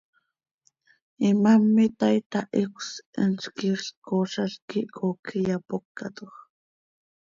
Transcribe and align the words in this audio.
Imám 1.29 1.65
itaai, 1.85 2.17
tahicös, 2.31 2.87
eentz 3.21 3.45
quiixlc 3.57 3.95
coozalc 4.07 4.59
quih 4.69 4.89
coocj 4.95 5.29
iyapócatoj. 5.39 6.35